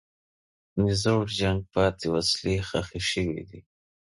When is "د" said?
0.83-0.85